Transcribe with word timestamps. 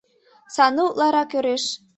—Сану 0.55 0.81
утларак 0.89 1.31
ӧреш. 1.37 1.63